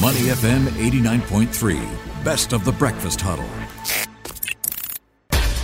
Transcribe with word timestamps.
Money 0.00 0.30
FM 0.30 0.64
89.3, 0.90 2.24
best 2.24 2.54
of 2.54 2.64
the 2.64 2.72
breakfast 2.72 3.20
huddle. 3.20 3.44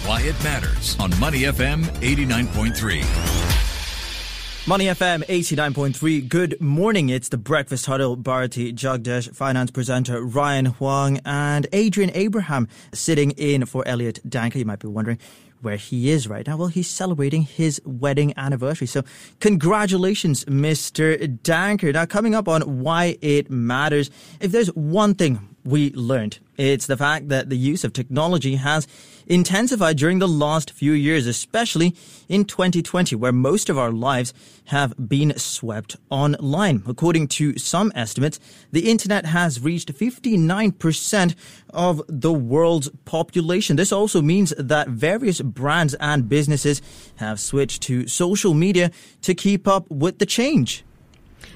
Why 0.05 0.21
it 0.21 0.35
matters 0.45 0.95
on 1.01 1.19
Money 1.19 1.45
FM 1.45 1.85
89.3. 2.01 4.69
Money 4.69 4.87
FM 4.87 5.25
89.3. 5.25 6.29
Good 6.29 6.61
morning. 6.61 7.09
It's 7.09 7.31
the 7.31 7.39
Breakfast 7.39 7.87
Huddle. 7.87 8.17
Bharati 8.17 8.75
Jagdish, 8.75 9.35
finance 9.35 9.71
presenter 9.71 10.21
Ryan 10.21 10.67
Huang, 10.67 11.19
and 11.25 11.67
Adrian 11.73 12.11
Abraham 12.13 12.69
sitting 12.93 13.31
in 13.31 13.65
for 13.65 13.89
Elliot 13.89 14.21
Danker. 14.29 14.57
You 14.57 14.67
might 14.67 14.81
be 14.81 14.89
wondering, 14.89 15.19
where 15.63 15.77
he 15.77 16.11
is 16.11 16.29
right 16.29 16.47
now? 16.47 16.57
Well, 16.57 16.69
he's 16.69 16.89
celebrating 16.89 17.43
his 17.43 17.81
wedding 17.85 18.33
anniversary. 18.37 18.87
So, 18.87 19.03
congratulations, 19.41 20.45
Mr. 20.47 21.39
Danker. 21.39 21.93
Now, 21.93 22.07
coming 22.07 22.35
up 22.35 22.49
on 22.49 22.81
why 22.81 23.17
it 23.21 23.51
matters, 23.51 24.11
if 24.41 24.53
there's 24.53 24.69
one 24.75 25.15
thing 25.15 25.57
we 25.65 25.91
learned, 25.93 26.39
it's 26.57 26.87
the 26.87 26.97
fact 26.97 27.29
that 27.29 27.51
the 27.51 27.57
use 27.57 27.85
of 27.85 27.93
technology 27.93 28.57
has 28.57 28.87
intensified 29.27 29.97
during 29.97 30.19
the 30.19 30.29
last 30.29 30.71
few 30.71 30.93
years, 30.93 31.27
especially 31.27 31.95
in 32.29 32.45
2020, 32.45 33.17
where 33.17 33.33
most 33.33 33.69
of 33.69 33.77
our 33.79 33.91
lives 33.91 34.33
have 34.67 34.95
been 35.09 35.37
swept 35.37 35.97
online. 36.11 36.83
According 36.87 37.29
to 37.29 37.59
some 37.59 37.93
estimates, 37.95 38.39
the 38.73 38.91
internet 38.91 39.27
has 39.27 39.61
reached 39.61 39.93
59% 39.93 41.35
of 41.71 42.03
the 42.09 42.33
world's 42.33 42.89
population. 43.05 43.77
This 43.77 43.93
also 43.93 44.23
means 44.23 44.55
that 44.59 44.89
various 44.89 45.41
brands 45.41 45.95
and 45.95 46.29
businesses 46.29 46.81
have 47.17 47.41
switched 47.41 47.83
to 47.83 48.07
social 48.07 48.55
media 48.55 48.91
to 49.23 49.35
keep 49.35 49.67
up 49.67 49.91
with 49.91 50.19
the 50.19 50.27
change. 50.27 50.85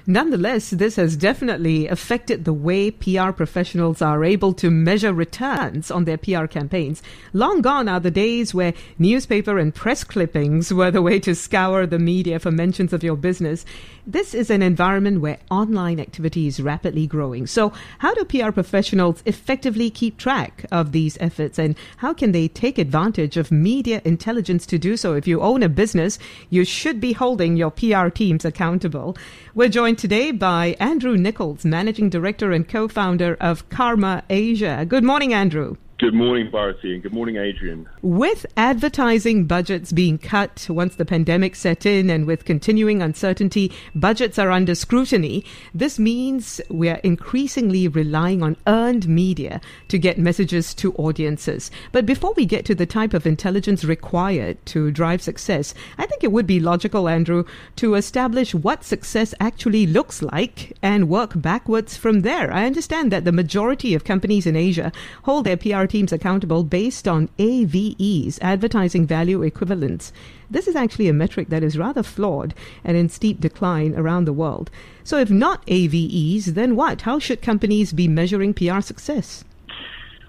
Nonetheless, 0.07 0.71
this 0.71 0.97
has 0.97 1.17
definitely 1.17 1.87
affected 1.87 2.45
the 2.45 2.53
way 2.53 2.91
PR 2.91 3.31
professionals 3.31 4.03
are 4.03 4.25
able 4.25 4.53
to 4.55 4.71
measure 4.71 5.13
returns 5.13 5.91
on 5.91 6.05
their 6.05 6.17
PR 6.17 6.47
campaigns. 6.47 7.03
Long 7.33 7.61
gone 7.61 7.89
are 7.89 8.01
the 8.01 8.11
days 8.11 8.55
where 8.55 8.75
newspaper 8.99 9.59
and 9.59 9.75
press 9.75 10.03
clippings 10.03 10.73
were 10.73 10.91
the 10.91 11.03
way 11.03 11.19
to 11.21 11.35
scour 11.35 11.87
the 11.87 11.99
media 11.99 12.39
for 12.39 12.51
mentions 12.51 12.93
of 12.93 13.05
your 13.05 13.17
business. 13.17 13.65
This 14.11 14.35
is 14.35 14.51
an 14.51 14.61
environment 14.61 15.21
where 15.21 15.39
online 15.53 16.01
activity 16.01 16.49
is 16.49 16.61
rapidly 16.61 17.07
growing. 17.07 17.47
So, 17.47 17.73
how 17.99 18.13
do 18.13 18.25
PR 18.25 18.51
professionals 18.51 19.23
effectively 19.25 19.89
keep 19.89 20.17
track 20.19 20.67
of 20.73 20.91
these 20.91 21.17
efforts 21.21 21.61
and 21.61 21.77
how 21.99 22.13
can 22.13 22.33
they 22.33 22.49
take 22.49 22.77
advantage 22.77 23.37
of 23.37 23.53
media 23.53 24.03
intelligence 24.05 24.67
to 24.67 24.79
do 24.79 24.97
so? 24.97 25.15
If 25.15 25.29
you 25.29 25.41
own 25.41 25.63
a 25.63 25.69
business, 25.69 26.19
you 26.49 26.65
should 26.65 27.01
be 27.01 27.13
holding 27.13 27.57
your 27.57 27.71
PR 27.71 28.09
teams 28.09 28.45
accountable. 28.45 29.17
We're 29.55 29.69
joined 29.69 29.99
today 29.99 30.33
by 30.33 30.75
Andrew 30.81 31.17
Nicholls, 31.17 31.65
Managing 31.65 32.11
Director 32.11 32.51
and 32.51 32.69
co 32.69 32.89
founder 32.89 33.37
of 33.41 33.69
CARMA 33.69 34.25
Asia. 34.29 34.85
Good 34.89 35.05
morning, 35.05 35.33
Andrew. 35.33 35.77
Good 36.01 36.15
morning, 36.15 36.51
Bharati, 36.51 36.95
and 36.95 37.03
good 37.03 37.13
morning, 37.13 37.37
Adrian. 37.37 37.87
With 38.01 38.47
advertising 38.57 39.45
budgets 39.45 39.93
being 39.93 40.17
cut 40.17 40.67
once 40.71 40.95
the 40.95 41.05
pandemic 41.05 41.55
set 41.55 41.85
in 41.85 42.09
and 42.09 42.25
with 42.25 42.47
continuing 42.47 43.03
uncertainty, 43.03 43.71
budgets 43.95 44.39
are 44.39 44.51
under 44.51 44.75
scrutiny. 44.75 45.45
This 45.75 45.99
means 45.99 46.59
we 46.71 46.89
are 46.89 47.03
increasingly 47.05 47.87
relying 47.87 48.43
on 48.43 48.57
earned 48.67 49.09
media 49.11 49.61
to 49.89 49.99
get 49.99 50.19
messages 50.19 50.73
to 50.77 50.95
audiences. 50.95 51.71
But 51.93 52.07
before 52.07 52.33
we 52.33 52.47
get 52.47 52.65
to 52.65 52.75
the 52.75 52.87
type 52.87 53.13
of 53.13 53.27
intelligence 53.27 53.85
required 53.85 54.65
to 54.73 54.91
drive 54.91 55.21
success, 55.21 55.75
I 55.99 56.07
think 56.07 56.25
it 56.25 56.33
would 56.33 56.47
be 56.47 56.61
logical, 56.61 57.11
Andrew, 57.11 57.45
to 57.77 57.95
establish 57.95 58.55
what 58.55 58.85
success 58.85 59.35
actually 59.39 59.87
looks 59.87 60.23
like 60.23 60.75
and 60.81 61.11
work 61.11 61.33
backwards 61.35 61.99
from 61.99 62.23
there. 62.23 62.51
I 62.51 62.65
understand 62.65 63.13
that 63.13 63.27
the 63.27 63.33
majority 63.33 63.93
of 63.93 64.05
companies 64.05 64.47
in 64.47 64.57
Asia 64.57 64.93
hold 65.25 65.45
their 65.45 65.59
PR 65.59 65.90
teams 65.91 66.13
accountable 66.13 66.65
based 66.65 67.07
on 67.07 67.29
AVEs, 67.39 68.39
advertising 68.41 69.07
value 69.07 69.43
equivalents. 69.43 70.13
This 70.49 70.67
is 70.67 70.77
actually 70.77 71.09
a 71.09 71.13
metric 71.13 71.49
that 71.51 71.63
is 71.63 71.77
rather 71.77 72.03
flawed 72.03 72.55
and 72.83 72.97
in 72.97 73.09
steep 73.09 73.41
decline 73.41 73.95
around 73.95 74.25
the 74.25 74.33
world. 74.33 74.71
So, 75.05 75.19
if 75.19 75.31
not 75.31 75.63
AVEs, 75.67 76.55
then 76.55 76.77
what? 76.77 77.03
How 77.03 77.19
should 77.19 77.43
companies 77.43 77.93
be 77.93 78.09
measuring 78.09 78.55
PR 78.55 78.81
success? 78.81 79.45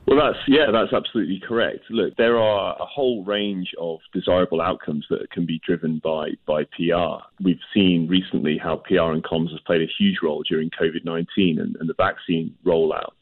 Well, 0.08 0.19
that's 0.19 0.40
yeah, 0.47 0.72
that's 0.72 0.94
absolutely 0.94 1.40
correct. 1.47 1.85
Look, 1.90 2.18
there 2.18 2.38
are 2.38 2.75
a 2.80 2.85
whole 2.85 3.24
range 3.24 3.74
of 3.80 4.00
desirable 4.14 4.59
outcomes 4.59 5.06
that 5.09 5.30
can 5.31 5.46
be 5.46 5.62
driven 5.66 6.02
by 6.03 6.31
by 6.46 6.64
PR. 6.64 7.24
We've 7.41 7.59
seen 7.74 8.08
recently 8.09 8.58
how 8.58 8.78
PR 8.78 9.14
and 9.14 9.24
comms 9.24 9.52
has 9.52 9.59
played 9.62 9.81
a 9.81 9.94
huge 10.00 10.18
role 10.24 10.44
during 10.44 10.69
COVID 10.72 11.06
nineteen 11.06 11.59
and, 11.59 11.75
and 11.78 11.88
the 11.88 11.94
vaccine 11.94 12.56
rollout. 12.66 13.14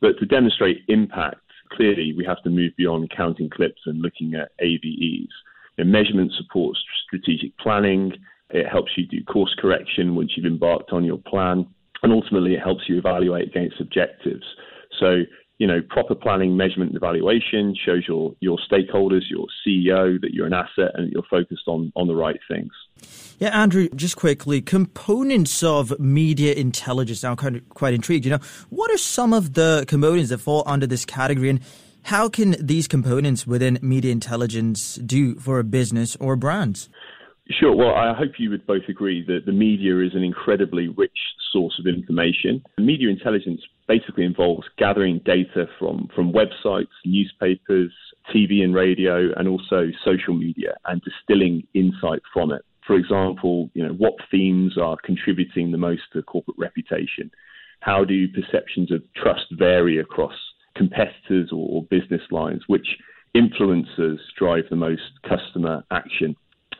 But 0.00 0.18
to 0.18 0.26
demonstrate 0.26 0.84
impact 0.88 1.45
clearly 1.70 2.14
we 2.16 2.24
have 2.24 2.42
to 2.42 2.50
move 2.50 2.72
beyond 2.76 3.10
counting 3.16 3.50
clips 3.50 3.82
and 3.86 4.02
looking 4.02 4.34
at 4.34 4.52
AVEs. 4.60 5.32
measurement 5.78 6.32
supports 6.36 6.80
strategic 7.06 7.56
planning. 7.58 8.12
It 8.50 8.68
helps 8.68 8.92
you 8.96 9.06
do 9.06 9.22
course 9.24 9.54
correction 9.58 10.14
once 10.14 10.32
you've 10.36 10.46
embarked 10.46 10.92
on 10.92 11.04
your 11.04 11.18
plan. 11.18 11.66
And 12.02 12.12
ultimately, 12.12 12.54
it 12.54 12.60
helps 12.60 12.88
you 12.88 12.98
evaluate 12.98 13.48
against 13.48 13.80
objectives. 13.80 14.44
So, 14.98 15.22
you 15.58 15.66
know, 15.66 15.80
proper 15.88 16.14
planning, 16.14 16.56
measurement, 16.56 16.90
and 16.90 16.96
evaluation 16.96 17.74
shows 17.74 18.04
your, 18.06 18.34
your 18.40 18.58
stakeholders, 18.70 19.22
your 19.30 19.46
CEO, 19.66 20.20
that 20.20 20.34
you're 20.34 20.46
an 20.46 20.52
asset 20.52 20.92
and 20.94 21.10
you're 21.12 21.22
focused 21.30 21.66
on, 21.66 21.92
on 21.96 22.06
the 22.06 22.14
right 22.14 22.38
things. 22.48 22.70
Yeah, 23.38 23.58
Andrew, 23.58 23.88
just 23.94 24.16
quickly, 24.16 24.60
components 24.60 25.62
of 25.62 25.98
media 25.98 26.54
intelligence. 26.54 27.22
Now, 27.22 27.30
I'm 27.30 27.36
kind 27.36 27.56
of 27.56 27.68
quite 27.70 27.94
intrigued. 27.94 28.24
You 28.24 28.32
know, 28.32 28.40
what 28.70 28.90
are 28.90 28.98
some 28.98 29.32
of 29.32 29.54
the 29.54 29.84
components 29.88 30.30
that 30.30 30.38
fall 30.38 30.62
under 30.66 30.86
this 30.86 31.04
category, 31.04 31.50
and 31.50 31.60
how 32.02 32.28
can 32.28 32.54
these 32.60 32.86
components 32.86 33.46
within 33.46 33.78
media 33.82 34.12
intelligence 34.12 34.96
do 34.96 35.34
for 35.36 35.58
a 35.58 35.64
business 35.64 36.16
or 36.16 36.36
brands? 36.36 36.88
Sure. 37.48 37.74
Well, 37.74 37.94
I 37.94 38.12
hope 38.12 38.32
you 38.38 38.50
would 38.50 38.66
both 38.66 38.88
agree 38.88 39.24
that 39.26 39.46
the 39.46 39.52
media 39.52 40.00
is 40.00 40.14
an 40.14 40.24
incredibly 40.24 40.88
rich 40.88 41.16
source 41.52 41.78
of 41.78 41.86
information. 41.86 42.62
Media 42.78 43.08
intelligence 43.08 43.60
basically 43.86 44.24
involves 44.24 44.66
gathering 44.78 45.20
data 45.24 45.66
from, 45.78 46.08
from 46.14 46.32
websites, 46.32 46.88
newspapers, 47.04 47.92
TV 48.34 48.64
and 48.64 48.74
radio, 48.74 49.32
and 49.36 49.46
also 49.46 49.90
social 50.04 50.34
media, 50.34 50.74
and 50.86 51.00
distilling 51.02 51.64
insight 51.72 52.20
from 52.32 52.50
it. 52.50 52.62
For 52.84 52.96
example, 52.96 53.70
you 53.74 53.84
know, 53.84 53.94
what 53.94 54.14
themes 54.28 54.76
are 54.76 54.96
contributing 55.04 55.70
the 55.70 55.78
most 55.78 56.02
to 56.14 56.22
corporate 56.22 56.58
reputation? 56.58 57.30
How 57.80 58.04
do 58.04 58.26
perceptions 58.28 58.90
of 58.90 59.02
trust 59.14 59.46
vary 59.52 59.98
across 59.98 60.34
competitors 60.74 61.50
or, 61.52 61.68
or 61.68 61.82
business 61.84 62.22
lines? 62.32 62.62
Which 62.66 62.86
influencers 63.36 64.18
drive 64.36 64.64
the 64.68 64.76
most 64.76 65.02
customer 65.28 65.84
action? 65.92 66.34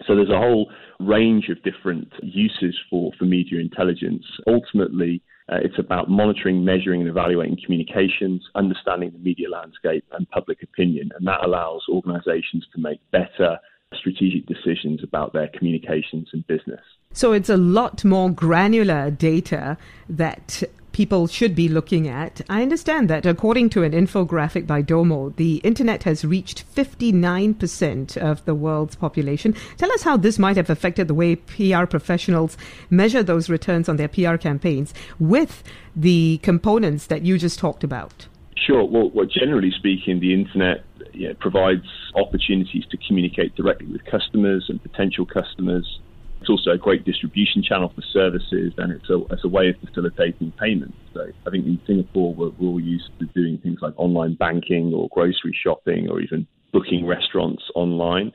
So 0.07 0.15
there's 0.15 0.31
a 0.31 0.39
whole 0.39 0.71
range 1.01 1.49
of 1.49 1.63
different 1.63 2.13
uses 2.23 2.77
for, 2.91 3.13
for 3.19 3.25
media 3.25 3.61
intelligence. 3.61 4.25
Ultimately, 4.47 5.23
uh, 5.49 5.59
it's 5.63 5.79
about 5.79 6.11
monitoring, 6.11 6.65
measuring, 6.65 7.01
and 7.01 7.11
evaluating 7.11 7.59
communications, 7.65 8.43
understanding 8.55 9.13
the 9.13 9.19
media 9.19 9.49
landscape 9.49 10.05
and 10.13 10.29
public 10.31 10.63
opinion. 10.63 11.11
And 11.17 11.27
that 11.27 11.45
allows 11.45 11.83
organizations 11.89 12.67
to 12.75 12.81
make 12.81 12.99
better 13.13 13.59
strategic 13.95 14.47
decisions 14.47 15.03
about 15.05 15.33
their 15.33 15.49
communications 15.49 16.29
and 16.33 16.47
business. 16.47 16.81
So 17.13 17.33
it's 17.33 17.49
a 17.49 17.57
lot 17.57 18.05
more 18.05 18.31
granular 18.31 19.11
data 19.11 19.79
that 20.09 20.63
people 20.97 21.27
should 21.27 21.55
be 21.55 21.69
looking 21.69 22.09
at. 22.09 22.41
I 22.49 22.63
understand 22.63 23.11
that 23.11 23.27
according 23.27 23.69
to 23.71 23.83
an 23.83 23.93
infographic 23.93 24.67
by 24.67 24.81
Domo, 24.81 25.29
the 25.37 25.57
internet 25.57 26.05
has 26.05 26.25
reached 26.25 26.65
59% 26.75 28.17
of 28.17 28.43
the 28.47 28.55
world's 28.55 28.97
population. 28.97 29.55
Tell 29.77 29.93
us 29.93 30.05
how 30.05 30.17
this 30.17 30.39
might 30.39 30.57
have 30.57 30.71
affected 30.71 31.07
the 31.07 31.13
way 31.13 31.37
PR 31.37 31.85
professionals 31.85 32.57
measure 32.89 33.23
those 33.23 33.51
returns 33.51 33.91
on 33.91 33.97
their 33.97 34.09
PR 34.09 34.37
campaigns 34.37 34.95
with 35.21 35.63
the 35.95 36.41
components 36.43 37.09
that 37.09 37.27
you 37.27 37.37
just 37.37 37.59
talked 37.59 37.85
about. 37.85 38.27
Sure. 38.57 38.83
Well, 38.83 39.11
well 39.11 39.27
generally 39.27 39.73
speaking, 39.73 40.21
the 40.21 40.33
internet 40.33 40.83
you 41.13 41.29
know, 41.29 41.35
provides 41.35 41.85
opportunities 42.15 42.87
to 42.87 42.97
communicate 43.07 43.55
directly 43.55 43.89
with 43.89 44.03
customers 44.07 44.65
and 44.71 44.83
potential 44.83 45.27
customers. 45.27 46.01
It's 46.47 46.51
also 46.53 46.71
a 46.71 46.79
great 46.79 47.05
distribution 47.05 47.61
channel 47.61 47.93
for 47.93 48.03
services, 48.13 48.73
and 48.79 48.93
it's 48.93 49.11
a, 49.11 49.19
it's 49.33 49.45
a 49.45 49.49
way 49.49 49.69
of 49.69 49.75
facilitating 49.85 50.53
payments. 50.53 50.97
So 51.13 51.27
I 51.45 51.51
think 51.51 51.67
in 51.67 51.81
Singapore, 51.89 52.35
we're, 52.35 52.51
we're 52.51 52.69
all 52.69 52.81
used 52.81 53.11
to 53.19 53.27
doing 53.35 53.59
things 53.59 53.81
like 53.83 53.95
online 53.97 54.37
banking 54.37 54.95
or 54.95 55.09
grocery 55.11 55.59
shopping 55.61 56.09
or 56.09 56.21
even 56.21 56.47
booking 56.73 57.05
restaurants 57.05 57.65
online. 57.75 58.31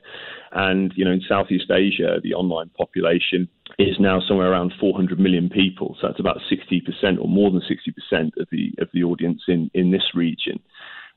And, 0.50 0.92
you 0.94 1.06
know, 1.06 1.10
in 1.12 1.22
Southeast 1.26 1.70
Asia, 1.70 2.20
the 2.22 2.34
online 2.34 2.70
population 2.76 3.48
is 3.78 3.96
now 3.98 4.20
somewhere 4.28 4.52
around 4.52 4.74
400 4.78 5.18
million 5.18 5.48
people. 5.48 5.96
So 5.98 6.08
that's 6.08 6.20
about 6.20 6.36
60% 6.52 7.18
or 7.18 7.28
more 7.28 7.50
than 7.50 7.62
60% 7.62 8.30
of 8.38 8.46
the, 8.52 8.74
of 8.78 8.88
the 8.92 9.04
audience 9.04 9.40
in, 9.48 9.70
in 9.72 9.90
this 9.90 10.14
region. 10.14 10.60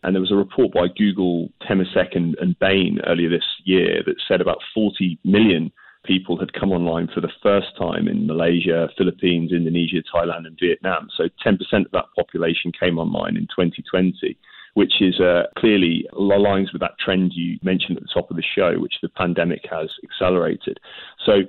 And 0.01 0.15
there 0.15 0.21
was 0.21 0.31
a 0.31 0.35
report 0.35 0.71
by 0.71 0.87
Google, 0.97 1.49
Temasek, 1.61 2.15
and, 2.15 2.37
and 2.39 2.57
Bain 2.57 2.99
earlier 3.05 3.29
this 3.29 3.43
year 3.65 4.01
that 4.05 4.15
said 4.29 4.39
about 4.39 4.59
40 4.73 5.19
million 5.25 5.73
people 6.05 6.37
had 6.39 6.53
come 6.53 6.71
online 6.71 7.07
for 7.13 7.21
the 7.21 7.31
first 7.41 7.67
time 7.77 8.07
in 8.07 8.27
Malaysia, 8.27 8.89
Philippines, 8.97 9.51
Indonesia, 9.51 10.01
Thailand, 10.13 10.47
and 10.47 10.57
Vietnam. 10.59 11.07
So 11.17 11.25
10% 11.45 11.57
of 11.85 11.91
that 11.91 12.05
population 12.15 12.71
came 12.79 12.97
online 12.99 13.37
in 13.37 13.47
2020 13.47 14.37
which 14.75 15.01
is 15.01 15.21
uh, 15.21 15.43
clearly 15.57 16.05
aligns 16.13 16.73
with 16.73 16.81
that 16.81 16.99
trend 16.99 17.31
you 17.33 17.57
mentioned 17.63 17.95
at 17.97 18.03
the 18.03 18.09
top 18.13 18.29
of 18.29 18.35
the 18.35 18.43
show, 18.43 18.77
which 18.77 18.95
the 19.01 19.07
pandemic 19.07 19.61
has 19.71 19.89
accelerated. 20.03 20.77
So 21.25 21.43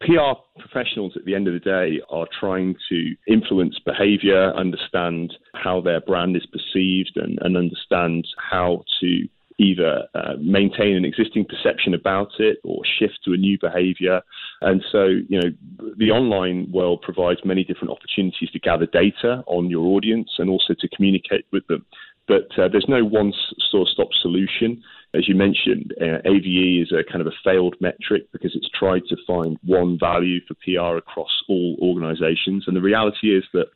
PR 0.00 0.34
professionals 0.58 1.12
at 1.16 1.24
the 1.24 1.34
end 1.34 1.46
of 1.46 1.54
the 1.54 1.60
day 1.60 2.00
are 2.10 2.26
trying 2.38 2.74
to 2.88 3.14
influence 3.28 3.78
behavior, 3.78 4.52
understand 4.54 5.34
how 5.54 5.80
their 5.80 6.00
brand 6.00 6.36
is 6.36 6.46
perceived, 6.46 7.12
and, 7.16 7.38
and 7.42 7.56
understand 7.56 8.26
how 8.38 8.82
to 9.00 9.28
either 9.58 10.04
uh, 10.14 10.34
maintain 10.40 10.96
an 10.96 11.04
existing 11.04 11.44
perception 11.44 11.94
about 11.94 12.32
it 12.38 12.58
or 12.64 12.82
shift 12.98 13.20
to 13.24 13.32
a 13.32 13.36
new 13.36 13.56
behavior. 13.58 14.20
And 14.60 14.82
so, 14.90 15.04
you 15.04 15.40
know, 15.40 15.50
the 15.96 16.10
online 16.10 16.70
world 16.72 17.02
provides 17.02 17.40
many 17.44 17.64
different 17.64 17.90
opportunities 17.90 18.50
to 18.50 18.58
gather 18.58 18.86
data 18.86 19.44
on 19.46 19.70
your 19.70 19.86
audience 19.86 20.30
and 20.38 20.50
also 20.50 20.74
to 20.78 20.88
communicate 20.88 21.46
with 21.52 21.66
them. 21.68 21.84
But 22.26 22.48
uh, 22.58 22.68
there's 22.68 22.88
no 22.88 23.04
one 23.04 23.32
source 23.70 23.90
stop 23.92 24.08
solution. 24.22 24.82
As 25.14 25.28
you 25.28 25.34
mentioned, 25.34 25.94
uh, 26.00 26.18
AVE 26.24 26.82
is 26.82 26.92
a 26.92 27.04
kind 27.04 27.20
of 27.20 27.26
a 27.26 27.36
failed 27.44 27.76
metric 27.80 28.26
because 28.32 28.52
it's 28.56 28.68
tried 28.70 29.02
to 29.10 29.16
find 29.26 29.58
one 29.64 29.98
value 29.98 30.40
for 30.48 30.54
PR 30.54 30.96
across 30.96 31.30
all 31.48 31.76
organizations. 31.82 32.64
And 32.66 32.74
the 32.74 32.80
reality 32.80 33.36
is 33.36 33.44
that 33.52 33.66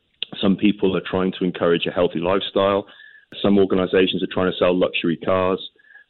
some 0.41 0.55
people 0.55 0.97
are 0.97 1.01
trying 1.05 1.31
to 1.33 1.45
encourage 1.45 1.85
a 1.85 1.91
healthy 1.91 2.19
lifestyle. 2.19 2.87
Some 3.41 3.57
organizations 3.57 4.23
are 4.23 4.31
trying 4.31 4.51
to 4.51 4.57
sell 4.57 4.77
luxury 4.77 5.17
cars. 5.17 5.59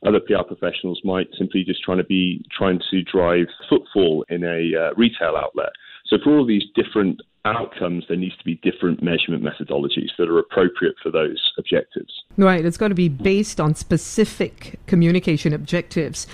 Other 0.06 0.20
PR 0.20 0.44
professionals 0.48 1.02
might 1.04 1.28
simply 1.38 1.64
just 1.64 1.84
trying 1.84 1.98
to 1.98 2.06
be 2.06 2.46
trying 2.56 2.80
to 2.90 3.04
drive 3.04 3.48
footfall 3.70 4.26
in 4.30 4.44
a 4.44 4.72
uh, 4.80 4.94
retail 4.96 5.36
outlet. 5.36 5.72
So 6.06 6.18
for 6.24 6.38
all 6.38 6.46
these 6.46 6.64
different 6.74 7.22
outcomes, 7.46 8.06
there 8.08 8.18
needs 8.18 8.38
to 8.38 8.46
be 8.46 8.56
different 8.64 9.04
measurement 9.04 9.44
methodologies 9.44 10.10
that 10.18 10.30
are 10.30 10.40
appropriate 10.40 10.96
for 11.04 11.12
those 11.12 11.52
objectives. 11.58 12.12
Right. 12.40 12.66
It's 12.66 12.78
got 12.78 12.88
to 12.88 12.96
be 12.96 13.10
based 13.10 13.60
on 13.60 13.76
specific 13.76 14.80
communication 14.88 15.52
objectives. 15.52 16.26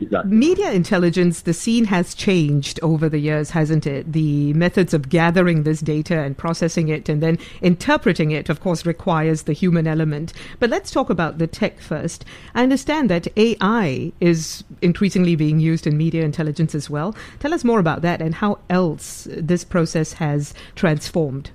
Exactly. 0.00 0.32
Media 0.32 0.72
intelligence, 0.72 1.42
the 1.42 1.52
scene 1.52 1.84
has 1.84 2.14
changed 2.14 2.80
over 2.82 3.10
the 3.10 3.18
years, 3.18 3.50
hasn't 3.50 3.86
it? 3.86 4.10
The 4.10 4.54
methods 4.54 4.94
of 4.94 5.10
gathering 5.10 5.64
this 5.64 5.80
data 5.80 6.18
and 6.20 6.38
processing 6.38 6.88
it 6.88 7.10
and 7.10 7.22
then 7.22 7.38
interpreting 7.60 8.30
it, 8.30 8.48
of 8.48 8.60
course, 8.60 8.86
requires 8.86 9.42
the 9.42 9.52
human 9.52 9.86
element. 9.86 10.32
But 10.60 10.70
let's 10.70 10.90
talk 10.90 11.10
about 11.10 11.36
the 11.36 11.46
tech 11.46 11.78
first. 11.78 12.24
I 12.54 12.62
understand 12.62 13.10
that 13.10 13.28
AI 13.36 14.12
is 14.18 14.64
increasingly 14.80 15.36
being 15.36 15.60
used 15.60 15.86
in 15.86 15.98
media 15.98 16.24
intelligence 16.24 16.74
as 16.74 16.88
well. 16.88 17.14
Tell 17.38 17.52
us 17.52 17.64
more 17.64 17.80
about 17.80 18.00
that 18.00 18.22
and 18.22 18.36
how 18.36 18.60
else 18.70 19.28
this 19.30 19.64
process 19.64 20.14
has 20.14 20.54
transformed. 20.74 21.50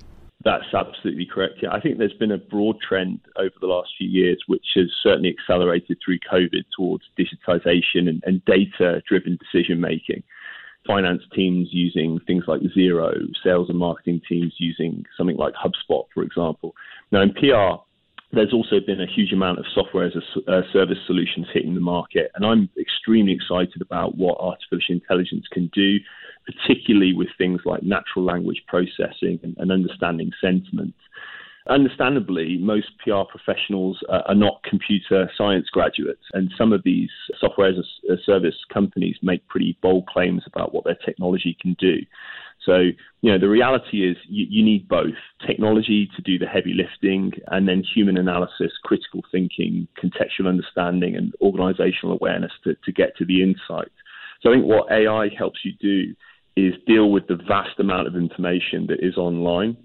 That's 0.46 0.72
absolutely 0.72 1.26
correct. 1.26 1.54
Yeah, 1.60 1.72
I 1.72 1.80
think 1.80 1.98
there's 1.98 2.12
been 2.12 2.30
a 2.30 2.38
broad 2.38 2.76
trend 2.80 3.18
over 3.36 3.56
the 3.60 3.66
last 3.66 3.88
few 3.98 4.08
years, 4.08 4.40
which 4.46 4.64
has 4.76 4.86
certainly 5.02 5.34
accelerated 5.36 5.98
through 6.02 6.20
COVID 6.20 6.62
towards 6.76 7.02
digitization 7.18 8.08
and, 8.08 8.22
and 8.24 8.44
data 8.44 9.02
driven 9.08 9.36
decision 9.42 9.80
making. 9.80 10.22
Finance 10.86 11.22
teams 11.34 11.70
using 11.72 12.20
things 12.28 12.44
like 12.46 12.60
Xero, 12.60 13.12
sales 13.42 13.68
and 13.70 13.78
marketing 13.78 14.20
teams 14.28 14.54
using 14.58 15.04
something 15.16 15.36
like 15.36 15.52
HubSpot, 15.54 16.04
for 16.14 16.22
example. 16.22 16.76
Now, 17.10 17.22
in 17.22 17.34
PR, 17.34 17.82
there's 18.32 18.52
also 18.52 18.76
been 18.86 19.00
a 19.00 19.12
huge 19.12 19.32
amount 19.32 19.58
of 19.58 19.64
software 19.74 20.06
as 20.06 20.14
a 20.14 20.52
uh, 20.52 20.62
service 20.72 20.98
solutions 21.08 21.48
hitting 21.52 21.74
the 21.74 21.80
market, 21.80 22.30
and 22.36 22.46
I'm 22.46 22.70
extremely 22.80 23.32
excited 23.32 23.82
about 23.82 24.16
what 24.16 24.38
artificial 24.38 24.94
intelligence 24.94 25.46
can 25.50 25.72
do 25.74 25.98
particularly 26.46 27.12
with 27.12 27.28
things 27.36 27.60
like 27.64 27.82
natural 27.82 28.24
language 28.24 28.62
processing 28.66 29.38
and, 29.42 29.56
and 29.58 29.72
understanding 29.72 30.30
sentiment. 30.40 30.94
Understandably, 31.68 32.58
most 32.58 32.86
PR 33.02 33.22
professionals 33.28 33.98
uh, 34.08 34.22
are 34.26 34.36
not 34.36 34.62
computer 34.62 35.28
science 35.36 35.66
graduates, 35.72 36.22
and 36.32 36.52
some 36.56 36.72
of 36.72 36.82
these 36.84 37.10
software 37.40 37.70
as 37.70 37.76
a 38.08 38.14
service 38.24 38.54
companies 38.72 39.16
make 39.20 39.46
pretty 39.48 39.76
bold 39.82 40.06
claims 40.06 40.42
about 40.46 40.72
what 40.72 40.84
their 40.84 40.98
technology 41.04 41.56
can 41.60 41.74
do. 41.80 41.96
So, 42.64 42.90
you 43.20 43.32
know, 43.32 43.38
the 43.38 43.48
reality 43.48 44.08
is 44.08 44.16
you, 44.28 44.46
you, 44.48 44.64
need 44.64 44.88
both 44.88 45.14
technology 45.46 46.08
to 46.16 46.22
do 46.22 46.38
the 46.38 46.46
heavy 46.46 46.72
lifting 46.72 47.32
and 47.48 47.68
then 47.68 47.82
human 47.82 48.16
analysis, 48.16 48.72
critical 48.84 49.22
thinking, 49.30 49.86
contextual 50.02 50.48
understanding, 50.48 51.16
and 51.16 51.32
organizational 51.40 52.16
awareness 52.16 52.52
to, 52.64 52.74
to 52.84 52.92
get 52.92 53.16
to 53.16 53.24
the 53.24 53.42
insight. 53.42 53.90
So, 54.40 54.50
I 54.50 54.54
think 54.54 54.66
what 54.66 54.90
AI 54.90 55.30
helps 55.36 55.60
you 55.64 55.72
do 55.80 56.14
is 56.56 56.74
deal 56.86 57.10
with 57.10 57.26
the 57.26 57.36
vast 57.36 57.78
amount 57.78 58.06
of 58.06 58.16
information 58.16 58.86
that 58.88 59.04
is 59.04 59.16
online 59.16 59.76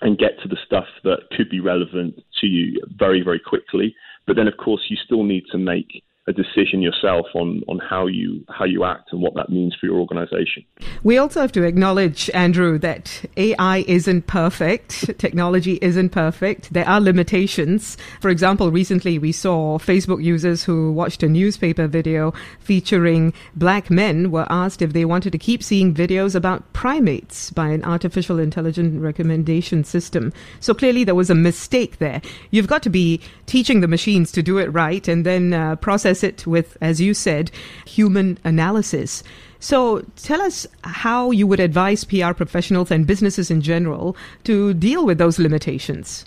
and 0.00 0.18
get 0.18 0.40
to 0.42 0.48
the 0.48 0.58
stuff 0.66 0.86
that 1.04 1.30
could 1.36 1.48
be 1.48 1.60
relevant 1.60 2.22
to 2.40 2.46
you 2.46 2.80
very, 2.98 3.22
very 3.22 3.38
quickly. 3.38 3.94
But 4.26 4.36
then, 4.36 4.48
of 4.48 4.56
course, 4.56 4.82
you 4.88 4.96
still 4.96 5.22
need 5.22 5.44
to 5.52 5.58
make 5.58 6.02
a 6.28 6.32
decision 6.32 6.80
yourself 6.80 7.26
on, 7.34 7.62
on 7.66 7.80
how 7.80 8.06
you 8.06 8.44
how 8.48 8.64
you 8.64 8.84
act 8.84 9.08
and 9.10 9.20
what 9.20 9.34
that 9.34 9.50
means 9.50 9.74
for 9.78 9.86
your 9.86 9.98
organization. 9.98 10.64
We 11.02 11.18
also 11.18 11.40
have 11.40 11.50
to 11.52 11.64
acknowledge, 11.64 12.30
Andrew, 12.30 12.78
that 12.78 13.24
AI 13.36 13.78
isn't 13.88 14.28
perfect. 14.28 15.18
Technology 15.18 15.80
isn't 15.82 16.10
perfect. 16.10 16.72
There 16.72 16.88
are 16.88 17.00
limitations. 17.00 17.96
For 18.20 18.30
example, 18.30 18.70
recently 18.70 19.18
we 19.18 19.32
saw 19.32 19.78
Facebook 19.78 20.22
users 20.22 20.62
who 20.62 20.92
watched 20.92 21.24
a 21.24 21.28
newspaper 21.28 21.88
video 21.88 22.32
featuring 22.60 23.32
black 23.56 23.90
men 23.90 24.30
were 24.30 24.46
asked 24.48 24.80
if 24.80 24.92
they 24.92 25.04
wanted 25.04 25.32
to 25.32 25.38
keep 25.38 25.60
seeing 25.60 25.92
videos 25.92 26.36
about 26.36 26.72
primates 26.72 27.50
by 27.50 27.68
an 27.70 27.82
artificial 27.82 28.38
intelligent 28.38 29.02
recommendation 29.02 29.82
system. 29.82 30.32
So 30.60 30.72
clearly 30.72 31.02
there 31.02 31.16
was 31.16 31.30
a 31.30 31.34
mistake 31.34 31.98
there. 31.98 32.22
You've 32.52 32.68
got 32.68 32.84
to 32.84 32.90
be 32.90 33.20
teaching 33.46 33.80
the 33.80 33.88
machines 33.88 34.30
to 34.32 34.42
do 34.42 34.58
it 34.58 34.72
right 34.72 35.08
and 35.08 35.26
then 35.26 35.52
uh, 35.52 35.74
process 35.76 36.11
process 36.12 36.28
it 36.28 36.46
with, 36.46 36.76
as 36.80 37.00
you 37.00 37.14
said, 37.14 37.50
human 37.86 38.38
analysis. 38.44 39.22
So 39.60 40.04
tell 40.16 40.40
us 40.42 40.66
how 40.82 41.30
you 41.30 41.46
would 41.46 41.60
advise 41.60 42.04
PR 42.04 42.34
professionals 42.34 42.90
and 42.90 43.06
businesses 43.06 43.50
in 43.50 43.60
general 43.60 44.16
to 44.44 44.74
deal 44.74 45.06
with 45.06 45.18
those 45.18 45.38
limitations. 45.38 46.26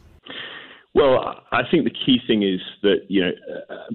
Well, 0.93 1.35
I 1.51 1.63
think 1.69 1.83
the 1.83 1.91
key 2.05 2.19
thing 2.25 2.41
is 2.43 2.61
that 2.81 2.99
you 3.09 3.21
know 3.21 3.33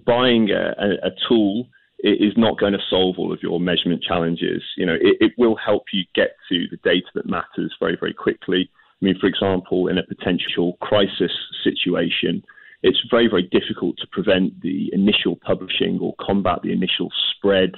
buying 0.06 0.50
a, 0.50 1.08
a, 1.08 1.10
tool 1.26 1.66
is 2.00 2.34
not 2.36 2.58
going 2.58 2.74
to 2.74 2.82
solve 2.90 3.16
all 3.18 3.32
of 3.32 3.38
your 3.42 3.58
measurement 3.58 4.02
challenges. 4.02 4.62
You 4.76 4.86
know, 4.86 4.96
it, 5.00 5.16
it 5.20 5.32
will 5.38 5.56
help 5.56 5.84
you 5.92 6.04
get 6.14 6.36
to 6.50 6.66
the 6.70 6.78
data 6.84 7.08
that 7.14 7.26
matters 7.26 7.74
very, 7.80 7.96
very 7.98 8.12
quickly. 8.12 8.68
I 9.00 9.04
mean, 9.04 9.18
for 9.18 9.26
example, 9.26 9.88
in 9.88 9.96
a 9.96 10.02
potential 10.02 10.76
crisis 10.82 11.32
situation, 11.64 12.44
it's 12.82 12.98
very, 13.10 13.28
very 13.28 13.48
difficult 13.50 13.96
to 13.98 14.06
prevent 14.10 14.60
the 14.62 14.90
initial 14.92 15.36
publishing 15.36 15.98
or 16.00 16.14
combat 16.20 16.60
the 16.62 16.72
initial 16.72 17.10
spread 17.34 17.72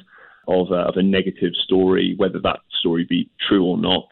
of 0.49 0.71
a, 0.71 0.77
of 0.77 0.97
a 0.97 1.03
negative 1.03 1.53
story, 1.65 2.15
whether 2.17 2.39
that 2.41 2.61
story 2.79 3.07
be 3.09 3.29
true 3.49 3.65
or 3.65 3.79
not. 3.79 4.07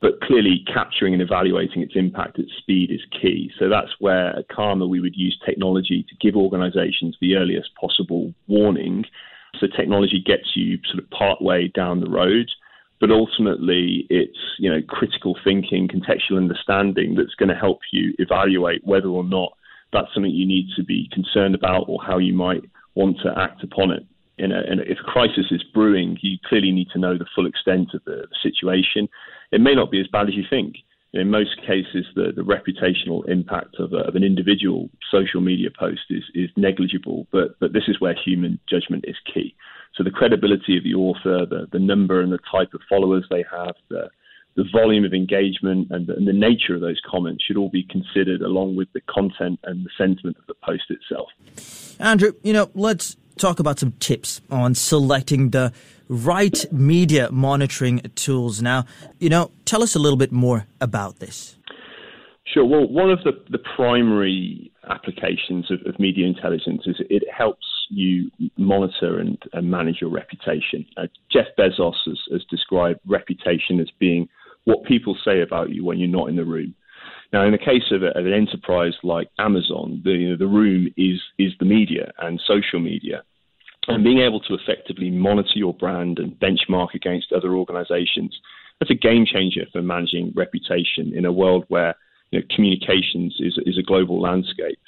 But 0.00 0.20
clearly, 0.20 0.64
capturing 0.72 1.14
and 1.14 1.22
evaluating 1.22 1.80
its 1.80 1.94
impact 1.94 2.38
at 2.38 2.44
speed 2.58 2.90
is 2.90 3.00
key. 3.22 3.50
So 3.58 3.70
that's 3.70 3.92
where 4.00 4.38
at 4.38 4.48
CARMA 4.48 4.86
we 4.86 5.00
would 5.00 5.16
use 5.16 5.38
technology 5.46 6.04
to 6.08 6.14
give 6.20 6.36
organizations 6.36 7.16
the 7.20 7.36
earliest 7.36 7.70
possible 7.80 8.34
warning. 8.46 9.04
So 9.60 9.66
technology 9.66 10.22
gets 10.24 10.54
you 10.54 10.78
sort 10.90 11.02
of 11.02 11.08
part 11.10 11.40
way 11.40 11.68
down 11.68 12.00
the 12.00 12.10
road 12.10 12.50
but 13.00 13.10
ultimately 13.10 14.06
it's 14.08 14.38
you 14.58 14.70
know 14.70 14.80
critical 14.88 15.36
thinking 15.44 15.88
contextual 15.88 16.36
understanding 16.36 17.14
that's 17.14 17.34
going 17.34 17.48
to 17.48 17.54
help 17.54 17.80
you 17.92 18.14
evaluate 18.18 18.80
whether 18.86 19.08
or 19.08 19.24
not 19.24 19.52
that's 19.94 20.12
something 20.12 20.30
you 20.30 20.46
need 20.46 20.68
to 20.76 20.84
be 20.84 21.08
concerned 21.12 21.54
about 21.54 21.84
or 21.88 21.98
how 22.04 22.18
you 22.18 22.34
might 22.34 22.62
want 22.94 23.16
to 23.22 23.32
act 23.38 23.62
upon 23.62 23.90
it. 23.90 24.04
In 24.36 24.50
a, 24.50 24.60
in 24.70 24.80
a, 24.80 24.82
if 24.82 24.98
a 25.00 25.10
crisis 25.10 25.46
is 25.50 25.62
brewing, 25.72 26.18
you 26.20 26.36
clearly 26.44 26.72
need 26.72 26.88
to 26.92 26.98
know 26.98 27.16
the 27.16 27.26
full 27.34 27.46
extent 27.46 27.94
of 27.94 28.04
the, 28.04 28.26
the 28.28 28.36
situation. 28.42 29.08
It 29.52 29.60
may 29.60 29.74
not 29.74 29.90
be 29.90 30.00
as 30.00 30.08
bad 30.08 30.28
as 30.28 30.34
you 30.34 30.44
think. 30.50 30.76
In 31.12 31.30
most 31.30 31.56
cases, 31.60 32.04
the, 32.16 32.32
the 32.34 32.42
reputational 32.42 33.26
impact 33.28 33.76
of, 33.78 33.92
a, 33.92 33.98
of 33.98 34.16
an 34.16 34.24
individual 34.24 34.90
social 35.12 35.40
media 35.40 35.70
post 35.70 36.02
is, 36.10 36.24
is 36.34 36.50
negligible, 36.56 37.28
but, 37.30 37.58
but 37.60 37.72
this 37.72 37.84
is 37.86 38.00
where 38.00 38.14
human 38.14 38.58
judgment 38.68 39.04
is 39.06 39.14
key. 39.32 39.54
So 39.94 40.02
the 40.02 40.10
credibility 40.10 40.76
of 40.76 40.82
the 40.82 40.94
author, 40.94 41.46
the, 41.46 41.68
the 41.70 41.78
number 41.78 42.20
and 42.20 42.32
the 42.32 42.40
type 42.50 42.74
of 42.74 42.80
followers 42.88 43.24
they 43.30 43.44
have, 43.48 43.76
the, 43.88 44.10
the 44.56 44.64
volume 44.72 45.04
of 45.04 45.12
engagement 45.12 45.88
and 45.90 46.06
the, 46.06 46.14
and 46.14 46.28
the, 46.28 46.32
nature 46.32 46.74
of 46.74 46.80
those 46.80 47.00
comments 47.08 47.42
should 47.44 47.56
all 47.56 47.70
be 47.70 47.82
considered 47.90 48.40
along 48.40 48.76
with 48.76 48.88
the 48.92 49.00
content 49.02 49.58
and 49.64 49.84
the 49.84 49.90
sentiment 49.98 50.36
of 50.38 50.46
the 50.46 50.54
post 50.64 50.84
itself. 50.90 51.28
Andrew, 51.98 52.32
you 52.42 52.52
know, 52.52 52.70
let's 52.74 53.16
talk 53.36 53.58
about 53.58 53.78
some 53.78 53.92
tips 53.98 54.40
on 54.50 54.74
selecting 54.74 55.50
the 55.50 55.72
right 56.08 56.64
media 56.72 57.30
monitoring 57.32 58.00
tools. 58.14 58.62
Now, 58.62 58.84
you 59.18 59.28
know, 59.28 59.50
tell 59.64 59.82
us 59.82 59.94
a 59.94 59.98
little 59.98 60.18
bit 60.18 60.32
more 60.32 60.66
about 60.80 61.18
this. 61.18 61.56
Sure. 62.46 62.64
Well, 62.64 62.86
one 62.86 63.10
of 63.10 63.24
the, 63.24 63.32
the 63.50 63.58
primary 63.58 64.70
applications 64.88 65.70
of, 65.70 65.80
of 65.86 65.98
media 65.98 66.26
intelligence 66.26 66.82
is 66.86 66.96
it 67.10 67.24
helps 67.34 67.64
you 67.90 68.30
monitor 68.56 69.18
and, 69.18 69.38
and 69.52 69.70
manage 69.70 69.96
your 70.00 70.10
reputation. 70.10 70.86
Uh, 70.96 71.06
Jeff 71.32 71.46
Bezos 71.58 71.94
has, 72.06 72.18
has 72.30 72.44
described 72.50 73.00
reputation 73.06 73.80
as 73.80 73.90
being 73.98 74.28
what 74.64 74.84
people 74.84 75.16
say 75.24 75.40
about 75.42 75.70
you 75.70 75.84
when 75.84 75.98
you're 75.98 76.08
not 76.08 76.28
in 76.28 76.36
the 76.36 76.44
room. 76.44 76.74
Now, 77.32 77.44
in 77.44 77.52
the 77.52 77.58
case 77.58 77.90
of, 77.90 78.02
a, 78.02 78.16
of 78.18 78.26
an 78.26 78.32
enterprise 78.32 78.94
like 79.02 79.28
Amazon, 79.38 80.00
the, 80.04 80.12
you 80.12 80.30
know, 80.30 80.36
the 80.36 80.46
room 80.46 80.88
is, 80.96 81.20
is 81.38 81.52
the 81.58 81.64
media 81.64 82.12
and 82.18 82.40
social 82.46 82.80
media. 82.80 83.22
And 83.88 84.04
being 84.04 84.20
able 84.20 84.40
to 84.40 84.54
effectively 84.54 85.10
monitor 85.10 85.56
your 85.56 85.74
brand 85.74 86.18
and 86.18 86.38
benchmark 86.38 86.94
against 86.94 87.32
other 87.32 87.54
organizations, 87.54 88.38
that's 88.78 88.90
a 88.90 88.94
game 88.94 89.26
changer 89.26 89.66
for 89.72 89.82
managing 89.82 90.32
reputation 90.34 91.12
in 91.14 91.24
a 91.24 91.32
world 91.32 91.64
where 91.68 91.94
you 92.30 92.40
know, 92.40 92.46
communications 92.54 93.36
is, 93.40 93.58
is 93.66 93.78
a 93.78 93.82
global 93.82 94.20
landscape. 94.20 94.78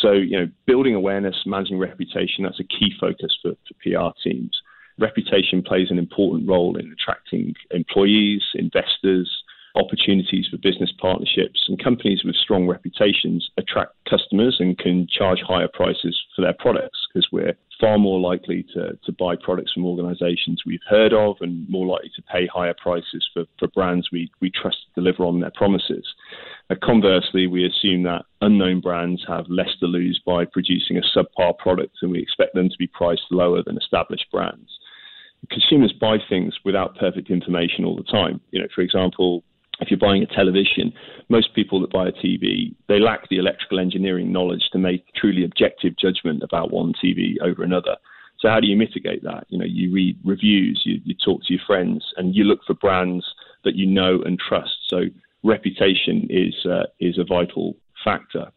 So, 0.00 0.12
you 0.12 0.38
know, 0.38 0.48
building 0.66 0.94
awareness, 0.94 1.36
managing 1.46 1.78
reputation, 1.78 2.44
that's 2.44 2.60
a 2.60 2.64
key 2.64 2.92
focus 3.00 3.36
for, 3.42 3.52
for 3.52 3.74
PR 3.82 4.16
teams. 4.22 4.60
Reputation 4.98 5.62
plays 5.62 5.90
an 5.90 5.98
important 5.98 6.48
role 6.48 6.76
in 6.76 6.92
attracting 6.92 7.54
employees, 7.70 8.42
investors, 8.54 9.44
opportunities 9.74 10.48
for 10.50 10.56
business 10.58 10.92
partnerships, 11.00 11.66
and 11.68 11.82
companies 11.82 12.22
with 12.24 12.34
strong 12.34 12.66
reputations 12.66 13.48
attract 13.56 13.92
customers 14.08 14.56
and 14.58 14.76
can 14.78 15.06
charge 15.06 15.38
higher 15.46 15.68
prices 15.72 16.20
for 16.34 16.42
their 16.42 16.54
products 16.58 16.98
because 17.12 17.28
we're 17.30 17.54
far 17.80 17.98
more 17.98 18.18
likely 18.18 18.64
to, 18.74 18.98
to 19.04 19.12
buy 19.12 19.36
products 19.36 19.72
from 19.72 19.84
organizations 19.84 20.62
we've 20.66 20.80
heard 20.88 21.12
of 21.12 21.36
and 21.40 21.68
more 21.68 21.86
likely 21.86 22.10
to 22.16 22.22
pay 22.22 22.46
higher 22.46 22.74
prices 22.74 23.26
for, 23.32 23.44
for 23.58 23.68
brands 23.68 24.08
we, 24.10 24.30
we 24.40 24.50
trust 24.50 24.78
to 24.82 25.00
deliver 25.00 25.24
on 25.24 25.40
their 25.40 25.52
promises. 25.54 26.04
Uh, 26.70 26.74
conversely, 26.82 27.46
we 27.46 27.64
assume 27.64 28.02
that 28.02 28.24
unknown 28.40 28.80
brands 28.80 29.24
have 29.28 29.46
less 29.48 29.70
to 29.78 29.86
lose 29.86 30.20
by 30.26 30.44
producing 30.44 30.98
a 30.98 31.18
subpar 31.18 31.56
product 31.56 31.96
and 32.02 32.10
we 32.10 32.20
expect 32.20 32.54
them 32.54 32.68
to 32.68 32.78
be 32.78 32.88
priced 32.88 33.22
lower 33.30 33.62
than 33.62 33.78
established 33.78 34.26
brands. 34.32 34.77
Consumers 35.50 35.92
buy 35.92 36.18
things 36.28 36.54
without 36.64 36.96
perfect 36.96 37.30
information 37.30 37.84
all 37.84 37.96
the 37.96 38.02
time. 38.02 38.40
You 38.50 38.60
know, 38.60 38.68
for 38.74 38.82
example, 38.82 39.44
if 39.80 39.90
you're 39.90 39.98
buying 39.98 40.22
a 40.22 40.26
television, 40.26 40.92
most 41.28 41.54
people 41.54 41.80
that 41.80 41.92
buy 41.92 42.08
a 42.08 42.12
TV, 42.12 42.74
they 42.88 42.98
lack 42.98 43.28
the 43.28 43.38
electrical 43.38 43.78
engineering 43.78 44.32
knowledge 44.32 44.68
to 44.72 44.78
make 44.78 45.04
truly 45.14 45.44
objective 45.44 45.96
judgment 45.96 46.42
about 46.42 46.72
one 46.72 46.92
TV 47.02 47.34
over 47.42 47.62
another. 47.62 47.96
So 48.40 48.48
how 48.48 48.60
do 48.60 48.66
you 48.66 48.76
mitigate 48.76 49.22
that? 49.24 49.46
You 49.48 49.58
know, 49.58 49.66
you 49.66 49.92
read 49.92 50.18
reviews, 50.24 50.82
you, 50.84 51.00
you 51.04 51.14
talk 51.14 51.42
to 51.44 51.52
your 51.52 51.62
friends, 51.66 52.04
and 52.16 52.34
you 52.34 52.44
look 52.44 52.60
for 52.66 52.74
brands 52.74 53.24
that 53.64 53.74
you 53.74 53.86
know 53.86 54.22
and 54.22 54.38
trust. 54.38 54.76
So 54.88 55.02
reputation 55.42 56.26
is 56.30 56.54
uh, 56.66 56.84
is 57.00 57.18
a 57.18 57.24
vital 57.24 57.76
factor. 58.04 58.50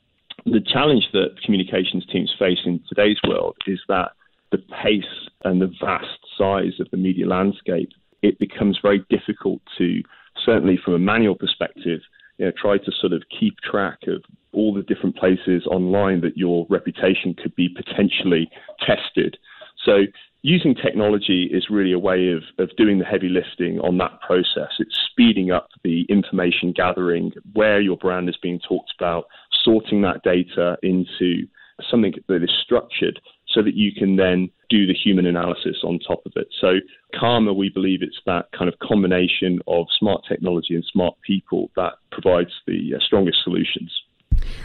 The 0.46 0.62
challenge 0.62 1.08
that 1.14 1.42
communications 1.44 2.06
teams 2.12 2.34
face 2.38 2.60
in 2.66 2.80
today's 2.88 3.18
world 3.28 3.58
is 3.68 3.80
that 3.88 4.12
the 4.52 4.60
pace 4.84 5.30
and 5.44 5.62
the 5.62 5.72
vast 5.80 6.20
size 6.38 6.80
of 6.80 6.90
the 6.92 6.98
media 6.98 7.28
landscape, 7.28 7.90
it 8.22 8.38
becomes 8.40 8.80
very 8.82 9.04
difficult 9.10 9.62
to 9.78 10.02
certainly 10.46 10.80
from 10.84 10.94
a 10.94 11.00
manual 11.00 11.36
perspective, 11.36 12.02
you 12.38 12.46
know, 12.46 12.52
try 12.60 12.78
to 12.78 12.92
sort 13.00 13.14
of 13.14 13.24
keep 13.40 13.58
track 13.60 14.00
of 14.08 14.24
all 14.54 14.74
the 14.74 14.84
different 14.84 15.16
places 15.16 15.66
online 15.68 16.22
that 16.22 16.38
your 16.38 16.66
reputation 16.70 17.34
could 17.34 17.56
be 17.56 17.70
potentially 17.70 18.50
tested. 18.86 19.38
So 19.86 20.02
using 20.42 20.76
technology 20.76 21.50
is 21.52 21.68
really 21.70 21.92
a 21.92 22.00
way 22.00 22.30
of, 22.30 22.44
of 22.60 22.76
doing 22.76 23.00
the 23.00 23.06
heavy 23.06 23.30
lifting 23.30 23.80
on 23.80 23.98
that 24.00 24.20
process. 24.22 24.72
It's 24.80 24.98
speeding 25.12 25.52
up 25.52 25.70
the 25.84 26.04
information 26.10 26.74
gathering, 26.76 27.32
where 27.54 27.80
your 27.80 27.98
brand 27.98 28.30
is 28.30 28.38
being 28.42 28.60
talked 28.60 28.94
about, 28.98 29.26
sorting 29.64 30.02
that 30.02 30.24
data 30.24 30.78
into 30.84 31.48
something 31.90 32.14
that 32.28 32.44
is 32.44 32.52
structured 32.64 33.20
so 33.54 33.62
that 33.62 33.76
you 33.76 33.92
can 33.92 34.16
then 34.16 34.50
do 34.70 34.88
the 34.88 34.94
human 34.94 35.26
analysis 35.26 35.78
on 35.84 36.00
top 36.00 36.26
of 36.26 36.34
it. 36.36 36.48
So, 36.60 36.76
CARMA, 37.20 37.54
we 37.54 37.70
believe 37.70 38.02
it's 38.02 38.20
that 38.26 38.46
kind 38.58 38.70
of 38.70 38.80
combination 38.80 39.60
of 39.68 39.86
smart 40.00 40.22
technology 40.28 40.76
and 40.76 40.86
smart 40.92 41.16
people 41.26 41.70
that 41.76 41.94
provides 42.12 42.52
the 42.66 42.94
uh, 42.96 43.00
strongest 43.00 43.40
solutions. 43.44 43.92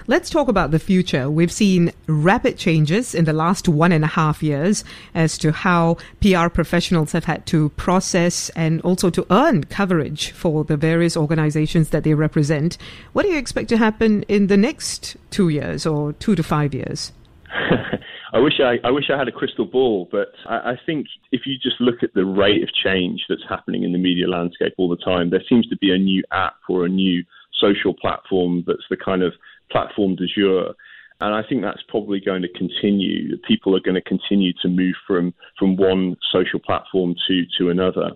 Let's 0.06 0.30
talk 0.30 0.48
about 0.48 0.70
the 0.70 0.78
future. 0.78 1.28
We've 1.28 1.52
seen 1.52 1.92
rapid 2.06 2.56
changes 2.56 3.14
in 3.14 3.24
the 3.24 3.32
last 3.32 3.68
one 3.68 3.92
and 3.92 4.04
a 4.04 4.08
half 4.08 4.42
years 4.42 4.84
as 5.14 5.36
to 5.38 5.52
how 5.52 5.96
PR 6.20 6.48
professionals 6.48 7.12
have 7.12 7.24
had 7.24 7.44
to 7.46 7.70
process 7.70 8.48
and 8.50 8.80
also 8.82 9.10
to 9.10 9.26
earn 9.30 9.64
coverage 9.64 10.30
for 10.30 10.64
the 10.64 10.76
various 10.76 11.16
organizations 11.16 11.90
that 11.90 12.04
they 12.04 12.14
represent. 12.14 12.78
What 13.12 13.24
do 13.24 13.28
you 13.30 13.38
expect 13.38 13.68
to 13.70 13.76
happen 13.76 14.22
in 14.24 14.46
the 14.46 14.56
next 14.56 15.16
two 15.30 15.48
years 15.48 15.86
or 15.86 16.12
two 16.14 16.36
to 16.36 16.42
five 16.42 16.72
years? 16.72 17.12
I 18.36 18.38
wish 18.38 18.60
I, 18.60 18.76
I 18.86 18.90
wish 18.90 19.06
I 19.08 19.16
had 19.16 19.28
a 19.28 19.32
crystal 19.32 19.64
ball, 19.64 20.10
but 20.12 20.28
I, 20.46 20.72
I 20.72 20.80
think 20.84 21.06
if 21.32 21.46
you 21.46 21.54
just 21.56 21.80
look 21.80 22.02
at 22.02 22.12
the 22.12 22.26
rate 22.26 22.62
of 22.62 22.68
change 22.84 23.24
that's 23.30 23.48
happening 23.48 23.82
in 23.82 23.92
the 23.92 23.98
media 23.98 24.28
landscape 24.28 24.74
all 24.76 24.90
the 24.90 25.02
time, 25.02 25.30
there 25.30 25.42
seems 25.48 25.66
to 25.68 25.76
be 25.78 25.90
a 25.90 25.96
new 25.96 26.22
app 26.32 26.56
or 26.68 26.84
a 26.84 26.88
new 26.90 27.24
social 27.58 27.94
platform 27.94 28.62
that's 28.66 28.84
the 28.90 28.96
kind 28.98 29.22
of 29.22 29.32
platform 29.70 30.16
du 30.16 30.26
jour. 30.26 30.74
And 31.22 31.34
I 31.34 31.48
think 31.48 31.62
that's 31.62 31.82
probably 31.88 32.20
going 32.20 32.42
to 32.42 32.52
continue. 32.52 33.38
People 33.38 33.74
are 33.74 33.80
going 33.80 33.94
to 33.94 34.02
continue 34.02 34.52
to 34.60 34.68
move 34.68 34.96
from, 35.06 35.32
from 35.58 35.76
one 35.76 36.16
social 36.30 36.60
platform 36.60 37.14
to, 37.28 37.44
to 37.56 37.70
another. 37.70 38.10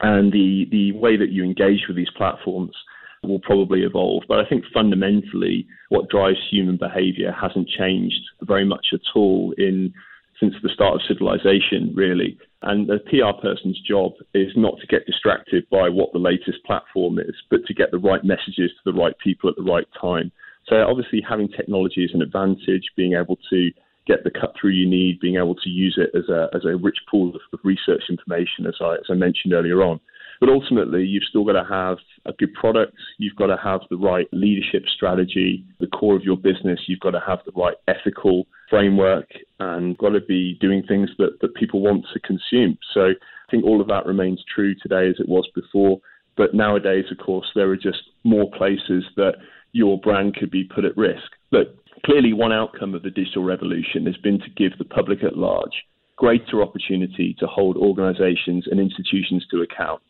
And 0.00 0.32
the, 0.32 0.66
the 0.70 0.92
way 0.92 1.18
that 1.18 1.28
you 1.28 1.44
engage 1.44 1.88
with 1.88 1.98
these 1.98 2.10
platforms 2.16 2.74
will 3.22 3.40
probably 3.40 3.82
evolve. 3.82 4.24
But 4.28 4.40
I 4.40 4.48
think 4.48 4.64
fundamentally, 4.72 5.66
what 5.88 6.08
drives 6.10 6.38
human 6.50 6.76
behavior 6.76 7.32
hasn't 7.32 7.68
changed 7.68 8.20
very 8.42 8.64
much 8.64 8.86
at 8.92 9.00
all 9.14 9.54
in 9.56 9.92
since 10.40 10.54
the 10.62 10.70
start 10.74 10.96
of 10.96 11.00
civilization, 11.06 11.92
really. 11.94 12.36
And 12.62 12.88
the 12.88 12.98
PR 12.98 13.40
person's 13.40 13.80
job 13.80 14.12
is 14.34 14.50
not 14.56 14.74
to 14.80 14.86
get 14.88 15.06
distracted 15.06 15.68
by 15.70 15.88
what 15.88 16.12
the 16.12 16.18
latest 16.18 16.64
platform 16.66 17.18
is, 17.20 17.34
but 17.48 17.64
to 17.66 17.74
get 17.74 17.92
the 17.92 17.98
right 17.98 18.24
messages 18.24 18.70
to 18.70 18.82
the 18.84 18.98
right 18.98 19.14
people 19.22 19.48
at 19.48 19.56
the 19.56 19.62
right 19.62 19.86
time. 20.00 20.32
So 20.68 20.76
obviously, 20.82 21.22
having 21.28 21.48
technology 21.48 22.04
is 22.04 22.10
an 22.14 22.22
advantage. 22.22 22.90
Being 22.96 23.14
able 23.14 23.38
to 23.50 23.70
get 24.06 24.24
the 24.24 24.30
cut 24.30 24.54
through 24.60 24.70
you 24.70 24.88
need, 24.88 25.20
being 25.20 25.36
able 25.36 25.54
to 25.54 25.68
use 25.68 25.96
it 25.96 26.10
as 26.16 26.28
a 26.28 26.48
as 26.54 26.64
a 26.64 26.76
rich 26.76 26.98
pool 27.10 27.30
of, 27.30 27.40
of 27.52 27.60
research 27.62 28.02
information, 28.10 28.66
as 28.66 28.74
I 28.80 28.94
as 28.94 29.06
I 29.10 29.14
mentioned 29.14 29.54
earlier 29.54 29.82
on. 29.82 30.00
But 30.42 30.48
ultimately, 30.48 31.04
you've 31.04 31.22
still 31.28 31.44
got 31.44 31.52
to 31.52 31.64
have 31.70 31.98
a 32.26 32.32
good 32.32 32.52
product. 32.54 32.96
You've 33.18 33.36
got 33.36 33.46
to 33.46 33.56
have 33.62 33.82
the 33.88 33.96
right 33.96 34.26
leadership 34.32 34.82
strategy, 34.92 35.64
the 35.78 35.86
core 35.86 36.16
of 36.16 36.24
your 36.24 36.36
business. 36.36 36.80
You've 36.88 36.98
got 36.98 37.12
to 37.12 37.22
have 37.24 37.38
the 37.46 37.52
right 37.52 37.76
ethical 37.86 38.48
framework 38.68 39.28
and 39.60 39.96
got 39.98 40.08
to 40.08 40.20
be 40.20 40.58
doing 40.60 40.82
things 40.82 41.10
that, 41.18 41.38
that 41.42 41.54
people 41.54 41.80
want 41.80 42.06
to 42.12 42.18
consume. 42.18 42.76
So 42.92 43.10
I 43.10 43.50
think 43.52 43.64
all 43.64 43.80
of 43.80 43.86
that 43.86 44.04
remains 44.04 44.42
true 44.52 44.74
today 44.82 45.08
as 45.08 45.14
it 45.20 45.28
was 45.28 45.48
before. 45.54 46.00
But 46.36 46.54
nowadays, 46.54 47.04
of 47.12 47.24
course, 47.24 47.46
there 47.54 47.70
are 47.70 47.76
just 47.76 48.02
more 48.24 48.50
places 48.50 49.04
that 49.14 49.34
your 49.70 50.00
brand 50.00 50.34
could 50.34 50.50
be 50.50 50.64
put 50.64 50.84
at 50.84 50.96
risk. 50.96 51.30
But 51.52 51.76
clearly, 52.04 52.32
one 52.32 52.52
outcome 52.52 52.96
of 52.96 53.04
the 53.04 53.10
digital 53.10 53.44
revolution 53.44 54.06
has 54.06 54.16
been 54.16 54.40
to 54.40 54.50
give 54.56 54.76
the 54.76 54.86
public 54.86 55.22
at 55.22 55.38
large 55.38 55.84
greater 56.16 56.62
opportunity 56.62 57.34
to 57.38 57.46
hold 57.46 57.76
organizations 57.76 58.66
and 58.70 58.78
institutions 58.78 59.44
to 59.50 59.62
account. 59.62 60.02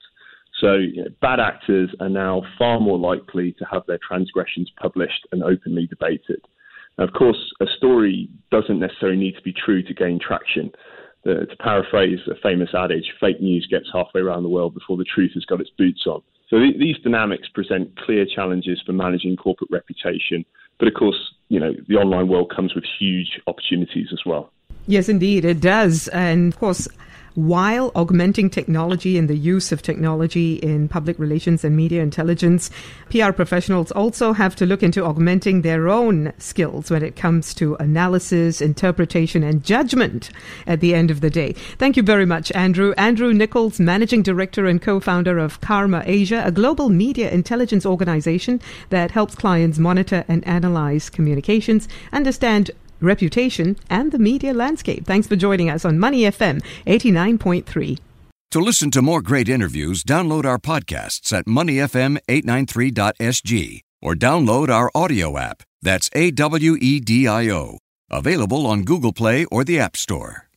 So 0.60 0.74
you 0.74 1.04
know, 1.04 1.10
bad 1.20 1.40
actors 1.40 1.90
are 2.00 2.08
now 2.08 2.42
far 2.58 2.80
more 2.80 2.98
likely 2.98 3.52
to 3.52 3.64
have 3.70 3.82
their 3.86 3.98
transgressions 4.06 4.70
published 4.80 5.26
and 5.32 5.42
openly 5.42 5.86
debated. 5.86 6.40
Now, 6.98 7.04
of 7.04 7.12
course, 7.12 7.52
a 7.60 7.66
story 7.76 8.28
doesn't 8.50 8.78
necessarily 8.78 9.18
need 9.18 9.36
to 9.36 9.42
be 9.42 9.52
true 9.52 9.82
to 9.82 9.94
gain 9.94 10.18
traction. 10.20 10.70
The, 11.24 11.46
to 11.46 11.56
paraphrase 11.56 12.18
a 12.30 12.34
famous 12.42 12.70
adage, 12.74 13.12
fake 13.20 13.40
news 13.40 13.66
gets 13.70 13.86
halfway 13.92 14.20
around 14.20 14.42
the 14.42 14.48
world 14.48 14.74
before 14.74 14.96
the 14.96 15.04
truth 15.04 15.32
has 15.34 15.44
got 15.44 15.60
its 15.60 15.70
boots 15.78 16.04
on. 16.06 16.20
So 16.50 16.58
th- 16.58 16.78
these 16.78 16.98
dynamics 17.02 17.48
present 17.48 17.96
clear 18.04 18.26
challenges 18.26 18.82
for 18.84 18.92
managing 18.92 19.36
corporate 19.36 19.70
reputation. 19.70 20.44
But 20.78 20.88
of 20.88 20.94
course, 20.94 21.16
you 21.48 21.60
know, 21.60 21.72
the 21.88 21.94
online 21.94 22.28
world 22.28 22.52
comes 22.54 22.74
with 22.74 22.84
huge 22.98 23.40
opportunities 23.46 24.08
as 24.12 24.20
well. 24.26 24.52
Yes, 24.86 25.08
indeed, 25.08 25.44
it 25.44 25.60
does. 25.60 26.08
And 26.08 26.52
of 26.52 26.58
course, 26.58 26.88
while 27.34 27.92
augmenting 27.94 28.50
technology 28.50 29.16
and 29.16 29.28
the 29.28 29.36
use 29.36 29.72
of 29.72 29.80
technology 29.80 30.56
in 30.56 30.86
public 30.88 31.18
relations 31.18 31.64
and 31.64 31.74
media 31.74 32.02
intelligence, 32.02 32.70
PR 33.08 33.32
professionals 33.32 33.90
also 33.92 34.34
have 34.34 34.54
to 34.56 34.66
look 34.66 34.82
into 34.82 35.04
augmenting 35.04 35.62
their 35.62 35.88
own 35.88 36.32
skills 36.36 36.90
when 36.90 37.02
it 37.02 37.16
comes 37.16 37.54
to 37.54 37.74
analysis, 37.76 38.60
interpretation, 38.60 39.42
and 39.42 39.64
judgment 39.64 40.30
at 40.66 40.80
the 40.80 40.94
end 40.94 41.10
of 41.10 41.22
the 41.22 41.30
day. 41.30 41.52
Thank 41.78 41.96
you 41.96 42.02
very 42.02 42.26
much, 42.26 42.52
Andrew. 42.52 42.92
Andrew 42.98 43.32
Nicholls, 43.32 43.80
Managing 43.80 44.22
Director 44.22 44.66
and 44.66 44.82
co 44.82 45.00
founder 45.00 45.38
of 45.38 45.60
CARMA 45.62 46.02
Asia, 46.04 46.42
a 46.44 46.52
global 46.52 46.90
media 46.90 47.30
intelligence 47.30 47.86
organization 47.86 48.60
that 48.90 49.10
helps 49.10 49.34
clients 49.34 49.78
monitor 49.78 50.24
and 50.28 50.46
analyze 50.46 51.08
communications, 51.08 51.88
understand 52.12 52.70
reputation, 53.02 53.76
and 53.90 54.12
the 54.12 54.18
media 54.18 54.54
landscape. 54.54 55.06
Thanks 55.06 55.26
for 55.26 55.36
joining 55.36 55.70
us 55.70 55.84
on 55.84 55.98
Money 55.98 56.22
FM 56.22 56.62
89.3. 56.86 57.98
To 58.52 58.60
listen 58.60 58.90
to 58.90 59.00
more 59.00 59.22
great 59.22 59.48
interviews, 59.48 60.04
download 60.04 60.44
our 60.44 60.58
podcasts 60.58 61.32
at 61.32 61.46
moneyfm893.sg 61.46 63.80
or 64.02 64.14
download 64.14 64.68
our 64.68 64.90
audio 64.94 65.38
app. 65.38 65.62
That's 65.80 66.10
A 66.14 66.30
W 66.32 66.76
E 66.78 67.00
D 67.00 67.26
I 67.26 67.48
O. 67.48 67.78
Available 68.10 68.66
on 68.66 68.84
Google 68.84 69.14
Play 69.14 69.46
or 69.46 69.64
the 69.64 69.80
App 69.80 69.96
Store. 69.96 70.50